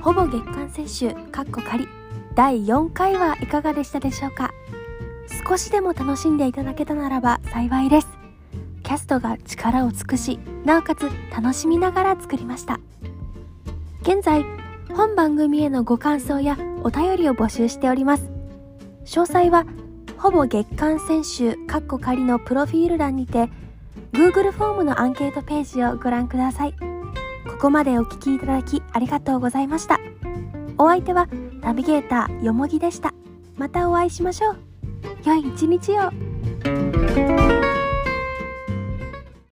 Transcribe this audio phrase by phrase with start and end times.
[0.00, 1.88] ほぼ月刊選集かっこ仮。
[2.34, 4.52] 第4回はいかがでしたでしょうか？
[5.46, 8.08] 少しでも楽しんでいただけたならば幸いです。
[8.84, 12.78] キャストが力を尽くしなおかつ楽しみながら作りました。
[14.02, 14.44] 現在
[14.94, 18.30] 本番組へのご感想やお便りを募集しております。
[19.04, 19.66] 詳細は
[20.16, 23.50] ほぼ月間選集カッコ仮のプロフィール欄にて
[24.12, 26.74] Google フォームのアンケートページをご覧ください。
[27.58, 29.98] ここまでお聞きいただきありがとうございました。
[30.78, 31.26] お相手は
[31.60, 33.12] ナビゲーターよもぎでした。
[33.56, 34.56] またお会いしましょう。
[35.24, 36.77] 良い一日を。